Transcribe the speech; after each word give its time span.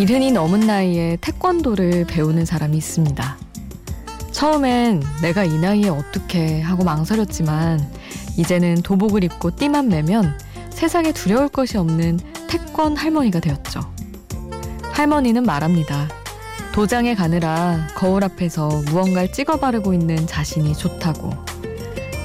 이른이 0.00 0.32
넘은 0.32 0.60
나이에 0.60 1.18
태권도를 1.20 2.06
배우는 2.06 2.46
사람이 2.46 2.74
있습니다. 2.74 3.36
처음엔 4.30 5.02
내가 5.20 5.44
이 5.44 5.58
나이에 5.58 5.90
어떻게 5.90 6.62
하고 6.62 6.84
망설였지만 6.84 7.86
이제는 8.38 8.80
도복을 8.80 9.24
입고 9.24 9.56
띠만 9.56 9.90
매면 9.90 10.38
세상에 10.70 11.12
두려울 11.12 11.50
것이 11.50 11.76
없는 11.76 12.18
태권 12.48 12.96
할머니가 12.96 13.40
되었죠. 13.40 13.80
할머니는 14.92 15.42
말합니다. 15.42 16.08
도장에 16.72 17.14
가느라 17.14 17.86
거울 17.94 18.24
앞에서 18.24 18.68
무언가를 18.86 19.30
찍어 19.32 19.56
바르고 19.56 19.92
있는 19.92 20.26
자신이 20.26 20.74
좋다고. 20.76 21.30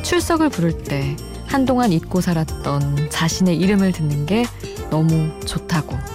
출석을 0.01 0.47
부를 0.47 0.81
때 0.85 1.17
한동안 1.45 1.91
잊고 1.91 2.21
살았던 2.21 3.09
자신의 3.09 3.57
이름을 3.57 3.91
듣는 3.91 4.25
게 4.25 4.45
너무 4.89 5.37
좋다고. 5.41 6.14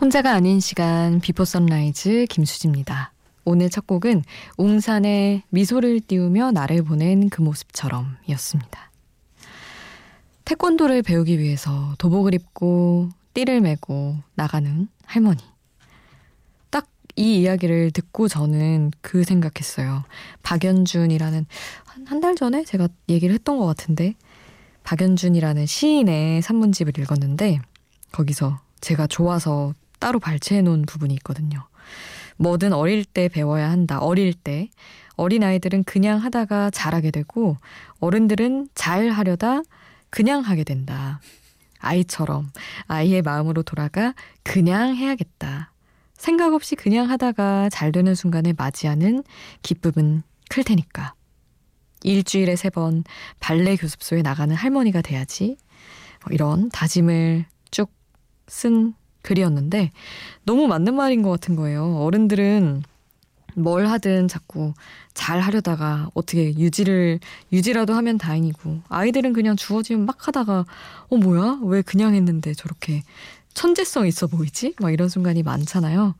혼자가 0.00 0.32
아닌 0.32 0.58
시간 0.58 1.20
Before 1.20 1.44
Sunrise 1.44 2.26
김수지입니다. 2.28 3.12
오늘 3.44 3.70
첫 3.70 3.86
곡은 3.86 4.24
웅산의 4.56 5.42
미소를 5.50 6.00
띄우며 6.00 6.50
나를 6.52 6.82
보낸 6.82 7.28
그 7.28 7.40
모습처럼 7.40 8.16
이었습니다. 8.26 8.90
태권도를 10.44 11.02
배우기 11.02 11.38
위해서 11.38 11.94
도복을 11.98 12.34
입고 12.34 13.10
띠를 13.34 13.60
메고 13.60 14.16
나가는 14.34 14.88
할머니. 15.06 15.42
딱 16.70 16.88
이 17.16 17.40
이야기를 17.40 17.90
듣고 17.90 18.26
저는 18.28 18.90
그 19.00 19.22
생각했어요. 19.24 20.04
박연준이라는 20.42 21.46
한 22.06 22.20
달 22.20 22.34
전에 22.34 22.64
제가 22.64 22.88
얘기를 23.08 23.34
했던 23.34 23.58
것 23.58 23.66
같은데 23.66 24.14
박연준이라는 24.84 25.66
시인의 25.66 26.42
산문집을 26.42 26.98
읽었는데 26.98 27.60
거기서 28.12 28.60
제가 28.80 29.06
좋아서 29.06 29.74
따로 29.98 30.18
발췌해 30.18 30.62
놓은 30.62 30.82
부분이 30.82 31.14
있거든요. 31.14 31.66
뭐든 32.36 32.72
어릴 32.72 33.04
때 33.04 33.28
배워야 33.28 33.70
한다. 33.70 33.98
어릴 34.00 34.34
때. 34.34 34.68
어린 35.14 35.44
아이들은 35.44 35.84
그냥 35.84 36.18
하다가 36.18 36.70
잘하게 36.70 37.10
되고 37.10 37.56
어른들은 38.00 38.68
잘 38.74 39.10
하려다 39.10 39.62
그냥 40.10 40.40
하게 40.40 40.64
된다. 40.64 41.20
아이처럼 41.78 42.50
아이의 42.86 43.22
마음으로 43.22 43.62
돌아가 43.62 44.14
그냥 44.42 44.96
해야겠다. 44.96 45.72
생각 46.14 46.54
없이 46.54 46.76
그냥 46.76 47.10
하다가 47.10 47.68
잘 47.70 47.92
되는 47.92 48.14
순간에 48.14 48.52
맞이하는 48.56 49.24
기쁨은 49.62 50.22
클 50.48 50.64
테니까. 50.64 51.14
일주일에 52.02 52.56
세 52.56 52.70
번 52.70 53.04
발레 53.40 53.76
교습소에 53.76 54.22
나가는 54.22 54.54
할머니가 54.54 55.02
돼야지. 55.02 55.56
뭐 56.24 56.32
이런 56.32 56.68
다짐을 56.70 57.44
쭉 57.70 57.90
쓴 58.46 58.94
글이었는데 59.22 59.90
너무 60.44 60.66
맞는 60.66 60.94
말인 60.94 61.22
것 61.22 61.30
같은 61.30 61.54
거예요. 61.56 61.96
어른들은 61.98 62.82
뭘 63.54 63.86
하든 63.86 64.28
자꾸 64.28 64.74
잘 65.14 65.40
하려다가 65.40 66.08
어떻게 66.14 66.48
유지를 66.58 67.20
유지라도 67.52 67.94
하면 67.94 68.18
다행이고 68.18 68.82
아이들은 68.88 69.32
그냥 69.32 69.56
주어지면 69.56 70.06
막 70.06 70.26
하다가 70.26 70.64
어 71.08 71.16
뭐야 71.16 71.60
왜 71.62 71.82
그냥 71.82 72.14
했는데 72.14 72.52
저렇게 72.54 73.02
천재성 73.54 74.06
있어 74.06 74.26
보이지 74.26 74.74
막 74.80 74.90
이런 74.92 75.08
순간이 75.08 75.42
많잖아요. 75.42 76.14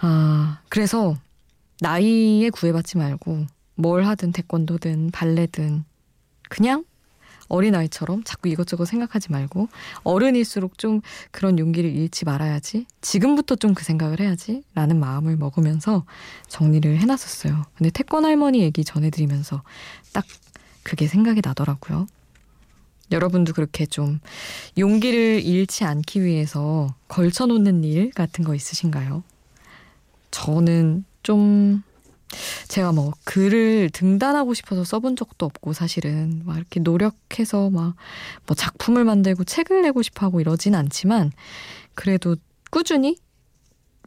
아 0.00 0.60
그래서 0.68 1.16
나이에 1.80 2.50
구애받지 2.50 2.98
말고 2.98 3.46
뭘 3.80 4.04
하든 4.04 4.32
태권도든 4.32 5.10
발레든 5.12 5.84
그냥 6.48 6.84
어린아이처럼 7.48 8.22
자꾸 8.24 8.48
이것저것 8.48 8.84
생각하지 8.84 9.32
말고 9.32 9.68
어른일수록 10.04 10.78
좀 10.78 11.00
그런 11.32 11.58
용기를 11.58 11.90
잃지 11.90 12.24
말아야지. 12.24 12.86
지금부터 13.00 13.56
좀 13.56 13.74
그 13.74 13.84
생각을 13.84 14.20
해야지. 14.20 14.62
라는 14.74 15.00
마음을 15.00 15.36
먹으면서 15.36 16.04
정리를 16.48 16.98
해놨었어요. 16.98 17.64
근데 17.76 17.90
태권 17.90 18.24
할머니 18.24 18.60
얘기 18.60 18.84
전해드리면서 18.84 19.62
딱 20.12 20.24
그게 20.82 21.06
생각이 21.06 21.40
나더라고요. 21.44 22.06
여러분도 23.10 23.52
그렇게 23.52 23.86
좀 23.86 24.20
용기를 24.78 25.42
잃지 25.44 25.84
않기 25.84 26.22
위해서 26.22 26.94
걸쳐놓는 27.08 27.82
일 27.84 28.10
같은 28.12 28.44
거 28.44 28.54
있으신가요? 28.54 29.24
저는 30.30 31.04
좀 31.22 31.82
제가 32.68 32.92
뭐 32.92 33.12
글을 33.24 33.90
등단하고 33.92 34.54
싶어서 34.54 34.84
써본 34.84 35.16
적도 35.16 35.46
없고 35.46 35.72
사실은 35.72 36.42
막 36.44 36.56
이렇게 36.56 36.80
노력해서 36.80 37.70
막 37.70 37.94
뭐 38.46 38.54
작품을 38.56 39.04
만들고 39.04 39.44
책을 39.44 39.82
내고 39.82 40.02
싶어 40.02 40.26
하고 40.26 40.40
이러진 40.40 40.74
않지만 40.74 41.32
그래도 41.94 42.36
꾸준히 42.70 43.16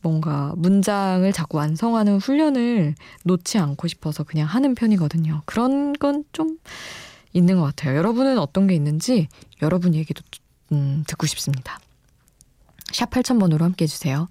뭔가 0.02 0.54
문장을 0.58 1.32
자꾸 1.34 1.58
완성하는 1.58 2.18
훈련을 2.18 2.96
놓지 3.24 3.58
않고 3.58 3.88
싶어서 3.88 4.24
그냥 4.24 4.48
하는 4.48 4.76
편이거든요. 4.76 5.42
그런 5.46 5.94
건 5.94 6.24
좀 6.34 6.58
있는 7.34 7.56
것 7.58 7.64
같아요. 7.64 7.98
여러분은 7.98 8.38
어떤 8.38 8.68
게 8.68 8.76
있는지 8.76 9.28
여러분 9.62 9.96
얘기도 9.96 10.22
음, 10.72 11.04
듣고 11.08 11.26
싶습니다. 11.28 11.80
샵 12.92 13.10
8000번으로 13.10 13.62
함께 13.62 13.84
해주세요. 13.86 14.30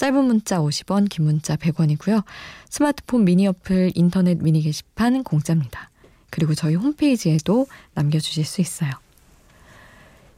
짧은 0.00 0.24
문자 0.24 0.60
50원, 0.60 1.10
긴 1.10 1.26
문자 1.26 1.56
100원이고요. 1.56 2.24
스마트폰 2.70 3.26
미니 3.26 3.46
어플, 3.46 3.92
인터넷 3.94 4.42
미니 4.42 4.62
게시판 4.62 5.22
공짜입니다. 5.22 5.90
그리고 6.30 6.54
저희 6.54 6.74
홈페이지에도 6.74 7.66
남겨주실 7.92 8.46
수 8.46 8.62
있어요. 8.62 8.92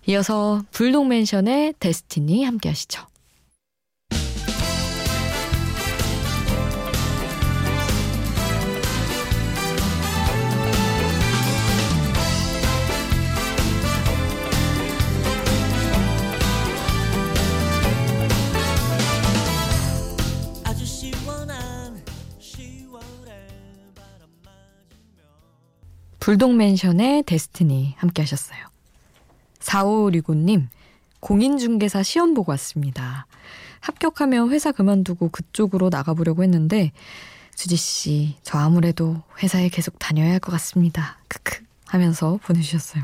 이어서 0.09 0.65
불독맨션의 0.73 1.75
데스티니 1.79 2.43
함께 2.43 2.71
하시죠. 2.71 3.07
불독맨션의 26.23 27.25
데스티니 27.25 27.95
함께 27.97 28.23
하셨어요. 28.23 28.59
4565님, 29.59 30.69
공인중개사 31.19 32.05
시험 32.05 32.33
보고 32.33 32.53
왔습니다. 32.53 33.27
합격하면 33.81 34.51
회사 34.51 34.71
그만두고 34.71 35.31
그쪽으로 35.31 35.89
나가보려고 35.89 36.45
했는데, 36.45 36.93
수지씨, 37.57 38.37
저 38.45 38.59
아무래도 38.59 39.21
회사에 39.43 39.69
계속 39.69 39.99
다녀야 39.99 40.31
할 40.31 40.39
것 40.39 40.53
같습니다. 40.53 41.19
크크 41.27 41.65
하면서 41.87 42.39
보내주셨어요. 42.45 43.03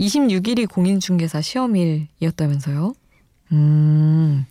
26일이 0.00 0.66
공인중개사 0.66 1.42
시험일이었다면서요? 1.42 2.94
음, 3.52 4.46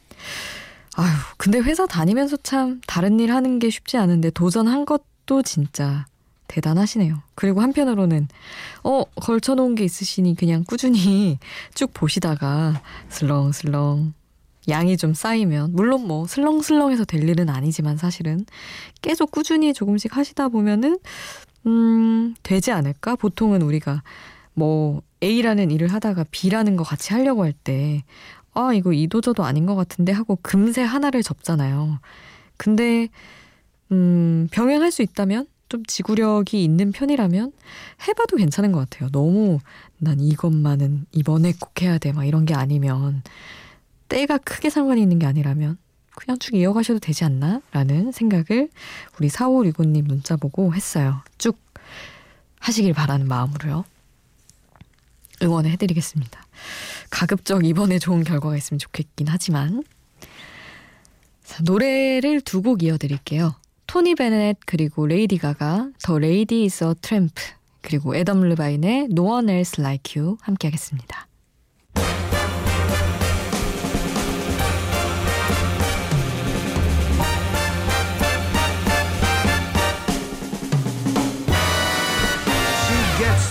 아유, 0.98 1.10
근데 1.38 1.58
회사 1.58 1.88
다니면서 1.88 2.38
참 2.44 2.80
다른 2.86 3.20
일 3.20 3.34
하는 3.34 3.58
게 3.58 3.72
쉽지 3.72 3.98
않은데 3.98 4.30
도전한 4.30 4.86
것도 4.86 5.42
진짜 5.42 6.06
대단하시네요. 6.52 7.16
그리고 7.36 7.62
한편으로는 7.62 8.28
어 8.84 9.04
걸쳐놓은 9.16 9.76
게 9.76 9.84
있으시니 9.86 10.36
그냥 10.36 10.64
꾸준히 10.68 11.40
쭉 11.74 11.92
보시다가 11.94 12.82
슬렁슬렁 13.10 14.14
양이 14.70 14.98
좀 14.98 15.14
쌓이면 15.14 15.72
물론 15.74 16.06
뭐 16.08 16.28
슬렁슬렁해서 16.28 17.06
될 17.06 17.28
일은 17.28 17.50
아니지만 17.50 17.98
사실은 17.98 18.46
계속 19.02 19.32
꾸준히 19.32 19.74
조금씩 19.74 20.16
하시다 20.18 20.50
보면은 20.50 21.00
음 21.68 22.36
되지 22.44 22.72
않을까? 22.72 23.16
보통은 23.16 23.62
우리가 23.62 24.04
뭐 24.54 25.02
A라는 25.24 25.72
일을 25.72 25.88
하다가 25.94 26.26
B라는 26.32 26.76
거 26.76 26.84
같이 26.84 27.14
하려고 27.14 27.44
할 27.44 27.54
때 27.64 28.04
아 28.54 28.74
이거 28.74 28.92
이도저도 28.94 29.44
아닌 29.46 29.66
것 29.66 29.76
같은데 29.76 30.12
하고 30.12 30.38
금세 30.42 30.82
하나를 30.82 31.24
접잖아요. 31.24 32.00
근데 32.58 33.08
음 33.92 34.48
병행할 34.52 34.92
수 34.92 35.02
있다면 35.02 35.48
좀 35.72 35.86
지구력이 35.86 36.62
있는 36.62 36.92
편이라면 36.92 37.54
해봐도 38.08 38.36
괜찮은 38.36 38.74
것 38.74 38.80
같아요. 38.90 39.10
너무 39.10 39.60
난 40.00 40.20
이것만은 40.20 41.06
이번에 41.14 41.54
꼭 41.58 41.82
해야 41.82 41.98
돼. 41.98 42.12
막 42.12 42.26
이런 42.26 42.44
게 42.46 42.54
아니면 42.54 43.24
때가 44.10 44.38
크게 44.40 44.70
상관이 44.70 45.02
있는 45.02 45.18
게 45.18 45.26
아니라면 45.26 45.78
그냥 46.14 46.38
쭉 46.40 46.56
이어가셔도 46.56 47.00
되지 47.00 47.24
않나? 47.24 47.62
라는 47.72 48.12
생각을 48.12 48.68
우리 49.18 49.30
4565님 49.30 50.02
문자 50.04 50.36
보고 50.36 50.74
했어요. 50.74 51.22
쭉 51.38 51.58
하시길 52.60 52.94
바라는 52.94 53.30
마음으로요. 53.30 53.86
응원을 55.42 55.72
해드리겠습니다. 55.72 56.46
가급적 57.10 57.66
이번에 57.66 57.98
좋은 57.98 58.26
결과가 58.26 58.58
있으면 58.58 58.78
좋겠긴 58.80 59.28
하지만 59.30 59.84
자, 61.46 61.64
노래를 61.64 62.42
두 62.42 62.62
곡 62.62 62.84
이어드릴게요. 62.84 63.56
토니 63.92 64.16
베넷 64.16 64.56
그리고 64.66 65.06
레이디 65.06 65.38
가가 65.38 65.90
The 66.02 66.18
Lady 66.18 66.64
is 66.64 66.82
a 66.82 66.94
tramp 67.02 67.36
그리고 67.82 68.16
애덤 68.16 68.40
르바인의 68.40 69.10
No 69.12 69.24
One 69.24 69.50
Else 69.50 69.84
Like 69.84 70.16
You 70.16 70.38
함께 70.40 70.70
하겠습니다. 70.70 71.28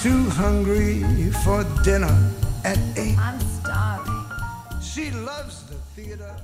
too 0.03 0.31
hungry 0.31 1.03
for 1.45 1.63
dinner 1.85 2.09
at 2.65 2.79
eight. 2.97 3.19
I'm 3.19 3.39
starving. 3.61 4.25
She 4.81 5.11
loves 5.11 5.65
the 5.65 5.77
theater, 5.95 6.35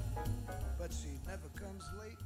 but 0.78 0.92
she 0.92 1.08
never 1.26 1.49
comes 1.56 1.84
late. 1.99 2.19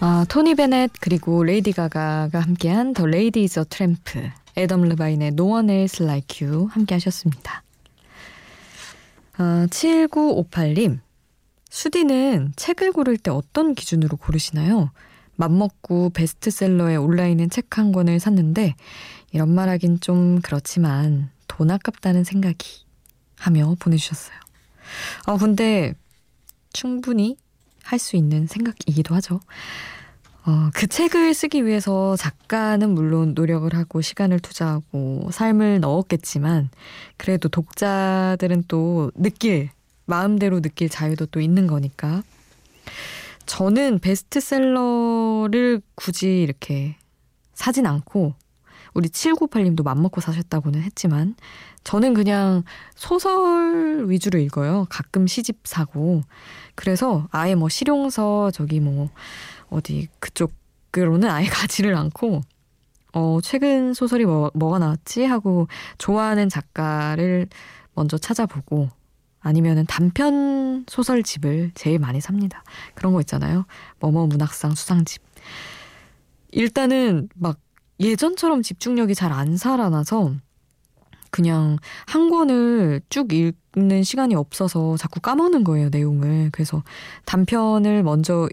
아, 0.00 0.26
토니 0.28 0.54
베넷 0.54 0.90
그리고 1.00 1.44
레이디 1.44 1.72
가가가 1.72 2.40
함께한 2.40 2.92
The 2.94 3.06
Lady 3.06 3.44
Is 3.44 3.60
a 3.60 3.64
Tramp 3.68 4.28
애덤 4.56 4.82
르바인의 4.82 5.28
No 5.28 5.52
One 5.52 5.70
Else 5.72 6.04
Like 6.04 6.46
You 6.46 6.66
함께 6.66 6.94
하셨습니다. 6.96 7.62
아, 9.36 9.66
7958님 9.70 11.00
수디는 11.70 12.52
책을 12.56 12.92
고를 12.92 13.16
때 13.16 13.30
어떤 13.30 13.74
기준으로 13.74 14.16
고르시나요? 14.16 14.90
맘먹고 15.36 16.10
베스트셀러에 16.10 16.96
올라있는 16.96 17.50
책 17.50 17.78
한 17.78 17.90
권을 17.90 18.20
샀는데 18.20 18.74
이런 19.32 19.52
말 19.52 19.68
하긴 19.68 19.98
좀 19.98 20.40
그렇지만 20.40 21.30
돈 21.48 21.72
아깝다는 21.72 22.22
생각이 22.22 22.84
하며 23.36 23.74
보내주셨어요. 23.80 24.36
아, 25.26 25.36
근데 25.36 25.94
충분히 26.72 27.36
할 27.84 27.98
수 27.98 28.16
있는 28.16 28.46
생각이기도 28.46 29.14
하죠. 29.16 29.40
어, 30.46 30.70
그 30.74 30.86
책을 30.86 31.32
쓰기 31.32 31.64
위해서 31.64 32.16
작가는 32.16 32.90
물론 32.90 33.32
노력을 33.34 33.72
하고 33.74 34.02
시간을 34.02 34.40
투자하고 34.40 35.30
삶을 35.30 35.80
넣었겠지만 35.80 36.68
그래도 37.16 37.48
독자들은 37.48 38.64
또 38.68 39.10
느낄 39.14 39.70
마음대로 40.04 40.60
느낄 40.60 40.90
자유도 40.90 41.26
또 41.26 41.40
있는 41.40 41.66
거니까 41.66 42.22
저는 43.46 44.00
베스트셀러를 44.00 45.80
굳이 45.94 46.42
이렇게 46.42 46.96
사진 47.54 47.86
않고 47.86 48.34
우리 48.94 49.08
7998님도 49.08 49.84
맘먹고 49.84 50.20
사셨다고는 50.20 50.82
했지만 50.82 51.34
저는 51.82 52.14
그냥 52.14 52.62
소설 52.94 54.08
위주로 54.08 54.38
읽어요. 54.38 54.86
가끔 54.88 55.26
시집 55.26 55.58
사고. 55.64 56.22
그래서 56.74 57.28
아예 57.30 57.54
뭐 57.54 57.68
실용서 57.68 58.50
저기 58.52 58.80
뭐 58.80 59.10
어디 59.68 60.08
그쪽으로는 60.20 61.28
아예 61.28 61.46
가지를 61.50 61.94
않고 61.96 62.40
어 63.12 63.38
최근 63.42 63.94
소설이 63.94 64.24
뭐, 64.24 64.50
뭐가 64.54 64.78
나왔지 64.78 65.24
하고 65.24 65.68
좋아하는 65.98 66.48
작가를 66.48 67.48
먼저 67.94 68.18
찾아보고 68.18 68.88
아니면은 69.40 69.84
단편 69.86 70.84
소설집을 70.88 71.72
제일 71.74 71.98
많이 71.98 72.20
삽니다. 72.20 72.64
그런 72.94 73.12
거 73.12 73.20
있잖아요. 73.20 73.66
뭐뭐 74.00 74.26
문학상 74.26 74.74
수상집. 74.74 75.22
일단은 76.50 77.28
막 77.34 77.58
예전처럼 78.00 78.62
집중력이 78.62 79.14
잘 79.14 79.32
안 79.32 79.56
살아나서 79.56 80.34
그냥 81.30 81.78
한 82.06 82.30
권을 82.30 83.00
쭉 83.08 83.32
읽는 83.32 84.04
시간이 84.04 84.34
없어서 84.36 84.96
자꾸 84.96 85.20
까먹는 85.20 85.64
거예요, 85.64 85.88
내용을. 85.90 86.50
그래서 86.52 86.82
단편을 87.26 88.02
먼저 88.04 88.48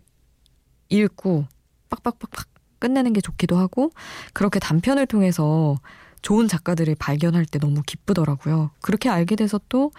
읽고 0.90 1.46
빡빡빡빡 1.90 2.48
끝내는 2.80 3.14
게 3.14 3.22
좋기도 3.22 3.58
하고 3.58 3.92
그렇게 4.34 4.60
단편을 4.60 5.06
통해서 5.06 5.78
좋은 6.24 6.48
작가들을 6.48 6.96
발견할 6.96 7.46
때 7.46 7.60
너무 7.60 7.84
기쁘더라고요. 7.86 8.72
그렇게 8.82 9.10
알게 9.10 9.36
돼서 9.36 9.60
또 9.70 9.92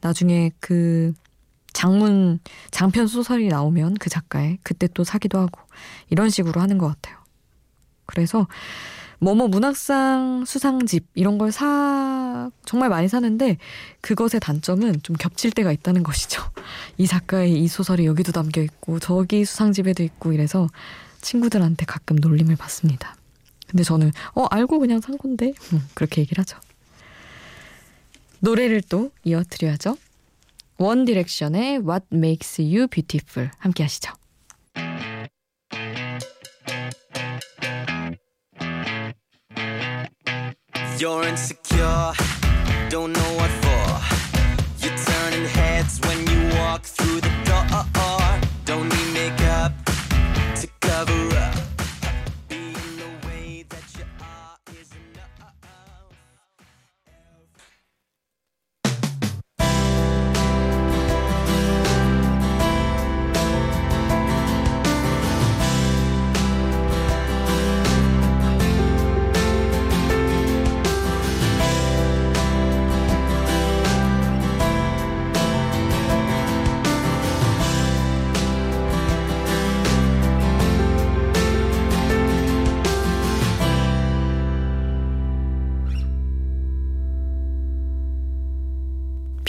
나중에 0.00 0.50
그 0.60 1.12
장문 1.74 2.40
장편 2.70 3.06
소설이 3.06 3.48
나오면 3.48 3.94
그 3.94 4.10
작가의 4.10 4.58
그때 4.62 4.88
또 4.88 5.04
사기도 5.04 5.38
하고 5.38 5.60
이런 6.08 6.30
식으로 6.30 6.60
하는 6.60 6.78
것 6.78 6.88
같아요. 6.88 7.19
그래서 8.10 8.46
뭐뭐 9.20 9.48
문학상 9.48 10.44
수상집 10.46 11.06
이런 11.14 11.38
걸 11.38 11.50
사 11.52 12.50
정말 12.64 12.88
많이 12.88 13.08
사는데 13.08 13.58
그것의 14.00 14.40
단점은 14.40 15.02
좀 15.02 15.16
겹칠 15.16 15.50
때가 15.50 15.72
있다는 15.72 16.02
것이죠. 16.02 16.42
이 16.96 17.06
작가의 17.06 17.52
이 17.62 17.68
소설이 17.68 18.06
여기도 18.06 18.32
담겨 18.32 18.62
있고 18.62 18.98
저기 18.98 19.44
수상집에도 19.44 20.02
있고 20.02 20.32
이래서 20.32 20.68
친구들한테 21.20 21.84
가끔 21.86 22.16
놀림을 22.16 22.56
받습니다. 22.56 23.14
근데 23.68 23.82
저는 23.84 24.10
어 24.34 24.44
알고 24.46 24.78
그냥 24.78 25.00
산 25.00 25.18
건데 25.18 25.52
음, 25.72 25.86
그렇게 25.94 26.22
얘기를 26.22 26.40
하죠. 26.40 26.58
노래를 28.40 28.82
또 28.88 29.10
이어드려야죠. 29.24 29.96
원 30.78 31.04
디렉션의 31.04 31.80
What 31.80 32.06
Makes 32.12 32.62
You 32.62 32.86
Beautiful 32.88 33.50
함께 33.58 33.82
하시죠. 33.82 34.12
You're 41.00 41.24
insecure, 41.24 42.12
don't 42.90 43.14
know 43.14 43.29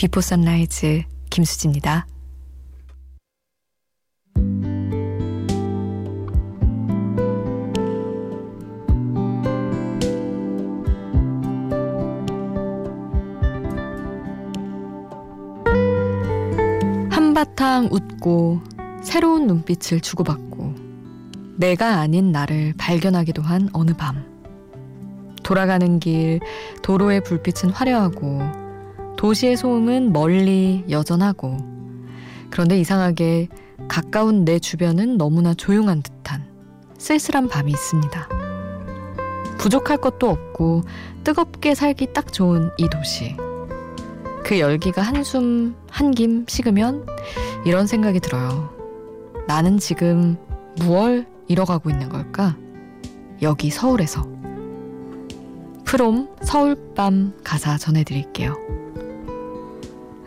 Before 0.02 0.20
Sunrise 0.20 1.04
김수지입니다. 1.30 2.08
한바탕 17.08 17.90
웃고 17.92 18.60
새로운 19.04 19.46
눈빛을 19.46 20.00
주고받고 20.00 20.74
내가 21.58 22.00
아닌 22.00 22.32
나를 22.32 22.74
발견하기도 22.76 23.40
한 23.42 23.68
어느 23.72 23.92
밤. 23.92 24.24
돌아가는 25.44 26.00
길 26.00 26.40
도로의 26.82 27.22
불빛은 27.22 27.70
화려하고 27.70 28.61
도시의 29.22 29.56
소음은 29.56 30.12
멀리 30.12 30.84
여전하고 30.90 31.56
그런데 32.50 32.76
이상하게 32.80 33.46
가까운 33.86 34.44
내 34.44 34.58
주변은 34.58 35.16
너무나 35.16 35.54
조용한 35.54 36.02
듯한 36.02 36.44
쓸쓸한 36.98 37.46
밤이 37.46 37.70
있습니다. 37.70 38.28
부족할 39.58 39.98
것도 39.98 40.28
없고 40.28 40.82
뜨겁게 41.22 41.76
살기 41.76 42.08
딱 42.12 42.32
좋은 42.32 42.70
이 42.78 42.88
도시. 42.88 43.36
그 44.42 44.58
열기가 44.58 45.02
한숨 45.02 45.76
한김 45.88 46.46
식으면 46.48 47.06
이런 47.64 47.86
생각이 47.86 48.18
들어요. 48.18 48.70
나는 49.46 49.78
지금 49.78 50.36
무얼 50.80 51.28
잃어가고 51.46 51.90
있는 51.90 52.08
걸까? 52.08 52.56
여기 53.40 53.70
서울에서. 53.70 54.26
프롬 55.84 56.28
서울밤 56.42 57.34
가사 57.44 57.78
전해드릴게요. 57.78 58.81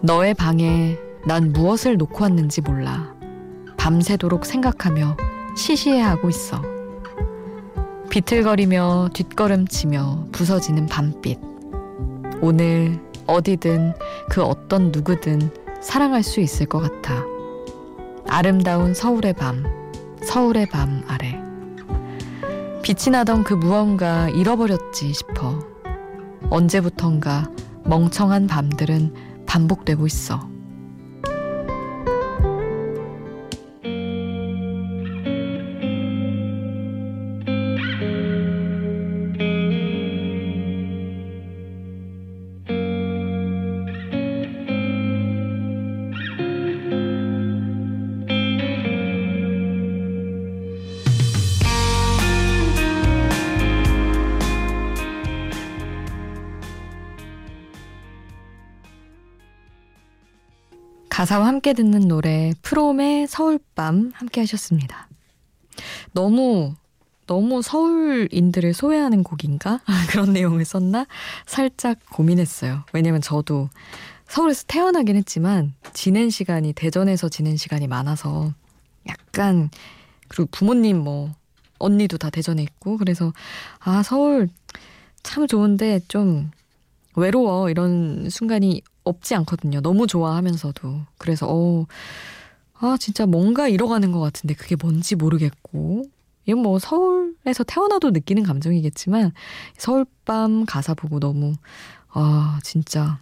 너의 0.01 0.33
방에 0.33 0.97
난 1.25 1.51
무엇을 1.51 1.97
놓고 1.97 2.23
왔는지 2.23 2.61
몰라. 2.61 3.13
밤새도록 3.77 4.45
생각하며 4.45 5.17
시시해하고 5.55 6.29
있어. 6.29 6.61
비틀거리며 8.09 9.09
뒷걸음치며 9.13 10.27
부서지는 10.31 10.87
밤빛. 10.87 11.39
오늘 12.41 12.99
어디든 13.27 13.93
그 14.29 14.43
어떤 14.43 14.91
누구든 14.91 15.49
사랑할 15.81 16.23
수 16.23 16.39
있을 16.39 16.65
것 16.65 16.79
같아. 16.79 17.23
아름다운 18.27 18.93
서울의 18.93 19.33
밤, 19.33 19.63
서울의 20.23 20.67
밤 20.67 21.03
아래. 21.07 21.39
빛이 22.83 23.11
나던 23.11 23.43
그 23.43 23.53
무언가 23.53 24.29
잃어버렸지 24.29 25.13
싶어. 25.13 25.59
언제부턴가 26.49 27.49
멍청한 27.85 28.47
밤들은 28.47 29.34
반복되고 29.45 30.05
있어. 30.07 30.54
가사와 61.25 61.47
함께 61.47 61.73
듣는 61.73 62.07
노래 62.07 62.53
프롬의 62.61 63.25
서울밤 63.25 64.11
함께 64.13 64.41
하셨습니다. 64.41 65.09
너무 66.13 66.75
너무 67.25 67.63
서울인들을 67.63 68.75
소외하는 68.75 69.23
곡인가? 69.23 69.81
그런 70.11 70.33
내용을 70.33 70.65
썼나? 70.65 71.07
살짝 71.47 71.97
고민했어요. 72.11 72.83
왜냐면 72.93 73.21
저도 73.21 73.69
서울에서 74.27 74.65
태어나긴 74.67 75.15
했지만 75.15 75.73
지낸 75.93 76.29
시간이 76.29 76.73
대전에서 76.73 77.27
지낸 77.27 77.57
시간이 77.57 77.87
많아서 77.87 78.53
약간 79.07 79.71
그리고 80.27 80.47
부모님 80.51 80.99
뭐 80.99 81.33
언니도 81.79 82.19
다 82.19 82.29
대전에 82.29 82.61
있고 82.61 82.97
그래서 82.97 83.33
아 83.79 84.03
서울 84.03 84.47
참 85.23 85.47
좋은데 85.47 86.01
좀 86.07 86.51
외로워 87.15 87.71
이런 87.71 88.29
순간이 88.29 88.83
없지 89.05 89.35
않거든요. 89.35 89.81
너무 89.81 90.07
좋아하면서도. 90.07 91.01
그래서, 91.17 91.47
어, 91.49 91.85
아, 92.73 92.97
진짜 92.99 93.25
뭔가 93.25 93.67
잃어가는 93.69 94.11
것 94.11 94.19
같은데 94.19 94.53
그게 94.53 94.75
뭔지 94.75 95.15
모르겠고. 95.15 96.03
이건 96.47 96.61
뭐 96.61 96.77
서울에서 96.77 97.63
태어나도 97.65 98.11
느끼는 98.11 98.43
감정이겠지만 98.43 99.31
서울밤 99.77 100.65
가사 100.65 100.93
보고 100.93 101.19
너무, 101.19 101.55
아, 102.09 102.59
진짜 102.63 103.19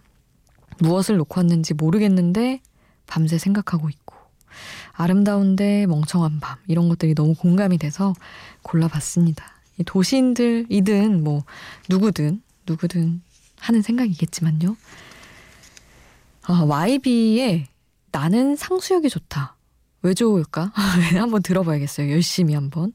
무엇을 0.80 1.16
놓고 1.16 1.38
왔는지 1.40 1.74
모르겠는데 1.74 2.60
밤새 3.06 3.38
생각하고 3.38 3.88
있고. 3.88 4.14
아름다운데 4.92 5.86
멍청한 5.86 6.40
밤. 6.40 6.58
이런 6.66 6.88
것들이 6.88 7.14
너무 7.14 7.34
공감이 7.34 7.78
돼서 7.78 8.14
골라봤습니다. 8.62 9.44
도시인들이든 9.86 11.24
뭐 11.24 11.42
누구든, 11.88 12.42
누구든 12.66 13.22
하는 13.58 13.82
생각이겠지만요. 13.82 14.76
아, 16.46 16.64
YB의 16.68 17.66
나는 18.12 18.54
상수역이 18.56 19.08
좋다. 19.08 19.56
왜 20.02 20.12
좋을까? 20.14 20.72
한번 21.16 21.42
들어봐야겠어요. 21.42 22.10
열심히 22.10 22.54
한번. 22.54 22.92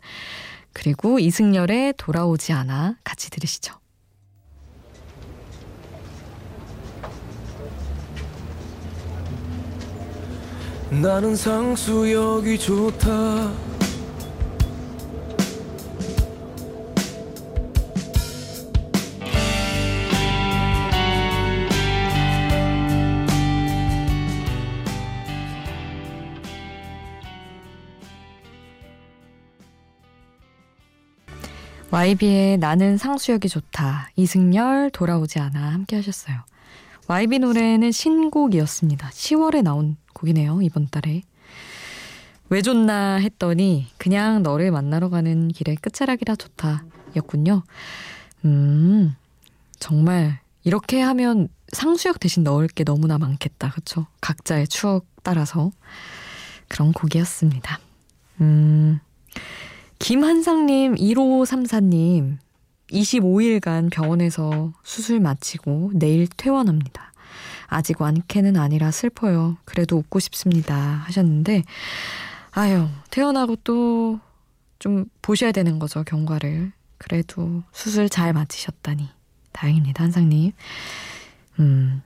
그리고 0.74 1.18
이승열의 1.20 1.96
돌아오지 1.98 2.54
않아 2.54 2.98
같이 3.04 3.32
들으시죠. 3.32 3.74
나는 10.92 11.36
상수역이 11.36 12.60
좋다. 12.60 13.69
YB의 32.00 32.60
나는 32.60 32.96
상수역이 32.96 33.50
좋다. 33.50 34.10
이승열 34.16 34.90
돌아오지 34.92 35.40
않아 35.40 35.74
함께 35.74 35.98
하셨어요. 35.98 36.38
YB 37.08 37.40
노래는 37.40 37.92
신곡이었습니다. 37.92 39.10
10월에 39.10 39.64
나온 39.64 39.98
곡이네요. 40.14 40.62
이번 40.62 40.88
달에. 40.88 41.24
왜 42.48 42.62
좋나 42.62 43.16
했더니 43.16 43.88
그냥 43.98 44.44
너를 44.44 44.72
만나러 44.72 45.10
가는 45.10 45.50
길에 45.50 45.76
끝자락이라 45.76 46.38
좋다 46.38 46.86
였군요. 47.18 47.64
음, 48.46 49.14
정말 49.78 50.40
이렇게 50.64 51.02
하면 51.02 51.50
상수역 51.74 52.22
대신 52.22 52.44
넣을 52.44 52.70
게 52.70 52.86
너무나 52.86 53.18
많겠다. 53.18 53.72
그쵸? 53.72 54.08
각자의 54.22 54.70
추억 54.70 55.06
따라서 55.22 55.70
그런 56.70 56.94
곡이었습니다. 56.94 57.78
음, 58.40 59.02
김한상님, 60.00 60.96
1534님, 60.96 62.38
25일간 62.92 63.92
병원에서 63.92 64.74
수술 64.84 65.20
마치고 65.20 65.92
내일 65.96 66.28
퇴원합니다. 66.28 67.12
아직 67.68 68.02
완쾌는 68.02 68.58
아니라 68.58 68.92
슬퍼요. 68.92 69.58
그래도 69.66 69.98
웃고 69.98 70.20
싶습니다. 70.20 70.76
하셨는데, 70.76 71.64
아유, 72.52 72.88
퇴원하고 73.12 73.58
또 73.58 74.20
좀 74.80 75.06
보셔야 75.22 75.52
되는 75.52 75.78
거죠, 75.78 76.04
경과를. 76.04 76.72
그래도 76.98 77.64
수술 77.74 78.10
잘 78.10 78.34
마치셨다니. 78.34 79.10
다행입니다, 79.52 80.04
한상님. 80.06 80.54
음, 81.60 82.02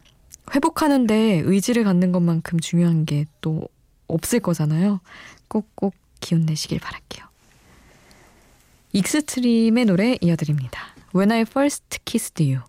회복하는데 0.53 1.43
의지를 1.45 1.83
갖는 1.83 2.11
것만큼 2.11 2.59
중요한 2.59 3.05
게 3.05 3.25
또 3.41 3.67
없을 4.07 4.39
거잖아요. 4.39 4.99
꼭꼭 5.47 5.93
기운 6.19 6.45
내시길 6.45 6.79
바랄게요. 6.79 7.25
익스트림의 8.93 9.85
노래 9.85 10.17
이어드립니다. 10.21 10.93
When 11.15 11.31
I 11.31 11.41
First 11.41 11.99
Kissed 12.05 12.43
You. 12.43 12.61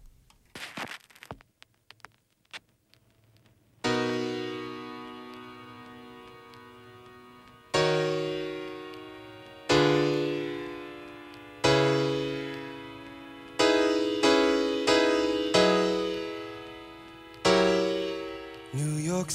뉴욕 18.72 19.30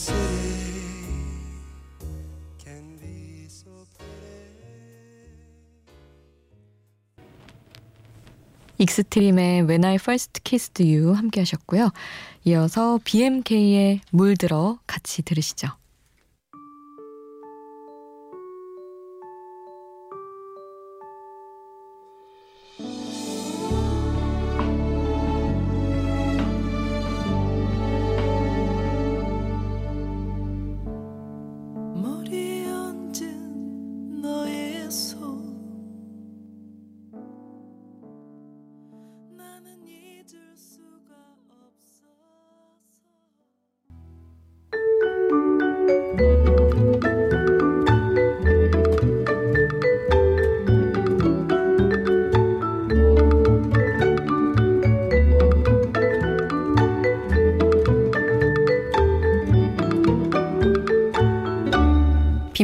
익스트림의 8.80 9.64
When 9.64 9.86
I 9.86 9.96
First 9.96 10.42
Kissed 10.44 10.84
You 10.84 11.14
함께 11.14 11.42
하셨고요. 11.42 11.92
이어서 12.46 13.00
BMK의 13.04 14.02
물들어 14.12 14.80
같이 14.88 15.22
들으시죠. 15.22 15.79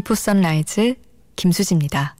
비포 0.05 0.13
선라이즈 0.13 0.93
김수지입니다. 1.35 2.15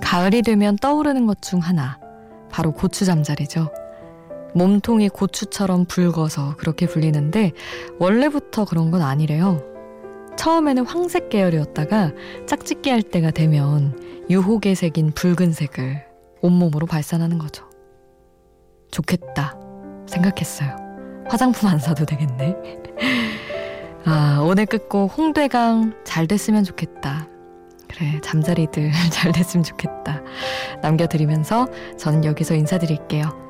가을이 0.00 0.42
되면 0.42 0.76
떠오르는 0.76 1.26
것 1.26 1.40
중 1.40 1.58
하나, 1.58 1.98
바로 2.48 2.70
고추 2.70 3.04
잠자리죠. 3.04 3.79
몸통이 4.54 5.08
고추처럼 5.08 5.86
붉어서 5.86 6.56
그렇게 6.56 6.86
불리는데 6.86 7.52
원래부터 7.98 8.64
그런 8.64 8.90
건 8.90 9.02
아니래요. 9.02 9.62
처음에는 10.36 10.86
황색 10.86 11.28
계열이었다가 11.28 12.12
짝짓기 12.46 12.90
할 12.90 13.02
때가 13.02 13.30
되면 13.30 13.98
유혹의 14.30 14.74
색인 14.74 15.12
붉은색을 15.12 16.04
온몸으로 16.40 16.86
발산하는 16.86 17.38
거죠. 17.38 17.68
좋겠다 18.90 19.56
생각했어요. 20.06 20.76
화장품 21.28 21.68
안 21.68 21.78
사도 21.78 22.04
되겠네. 22.04 22.56
아, 24.04 24.40
오늘 24.42 24.66
끝곡 24.66 25.16
홍대강 25.16 25.94
잘 26.04 26.26
됐으면 26.26 26.64
좋겠다. 26.64 27.28
그래, 27.88 28.20
잠자리들 28.22 28.90
잘 29.12 29.32
됐으면 29.32 29.62
좋겠다. 29.62 30.22
남겨드리면서 30.82 31.68
저는 31.98 32.24
여기서 32.24 32.54
인사드릴게요. 32.54 33.49